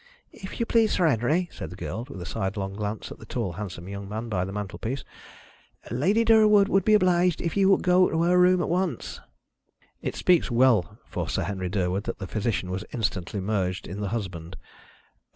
"If 0.33 0.59
you 0.59 0.65
please, 0.65 0.93
Sir 0.93 1.05
Henry," 1.07 1.47
said 1.51 1.69
the 1.69 1.75
girl, 1.75 2.07
with 2.09 2.19
a 2.19 2.25
sidelong 2.25 2.73
glance 2.73 3.11
at 3.11 3.19
the 3.19 3.25
tall 3.27 3.51
handsome 3.51 3.87
young 3.87 4.09
man 4.09 4.29
by 4.29 4.43
the 4.45 4.51
mantelpiece, 4.51 5.03
"Lady 5.91 6.25
Durwood 6.25 6.67
would 6.69 6.83
be 6.83 6.95
obliged 6.95 7.39
if 7.39 7.55
you 7.55 7.69
would 7.69 7.83
go 7.83 8.09
to 8.09 8.23
her 8.23 8.39
room 8.39 8.61
at 8.61 8.67
once." 8.69 9.19
It 10.01 10.15
speaks 10.15 10.49
well 10.49 10.97
for 11.05 11.29
Sir 11.29 11.43
Henry 11.43 11.69
Durwood 11.69 12.05
that 12.05 12.17
the 12.17 12.25
physician 12.25 12.71
was 12.71 12.83
instantly 12.91 13.39
merged 13.41 13.85
in 13.87 13.99
the 14.01 14.09
husband. 14.09 14.55